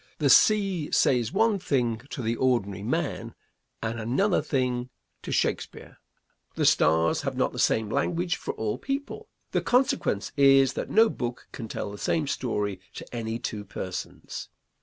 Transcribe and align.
The 0.17 0.31
sea 0.31 0.89
says 0.89 1.31
one 1.31 1.59
thing 1.59 1.99
to 2.09 2.23
the 2.23 2.35
ordinary 2.35 2.81
man, 2.81 3.35
and 3.83 3.99
another 3.99 4.41
thing 4.41 4.89
to 5.21 5.31
Shakespeare. 5.31 5.99
The 6.55 6.65
stars 6.65 7.21
have 7.21 7.37
not 7.37 7.51
the 7.51 7.59
same 7.59 7.87
language 7.87 8.35
for 8.35 8.55
all 8.55 8.79
people. 8.79 9.29
The 9.51 9.61
consequence 9.61 10.31
is 10.35 10.73
that 10.73 10.89
no 10.89 11.07
book 11.07 11.47
can 11.51 11.67
tell 11.67 11.91
the 11.91 11.99
same 11.99 12.25
story 12.25 12.79
to 12.95 13.05
any 13.15 13.37
two 13.37 13.63
persons. 13.63 14.49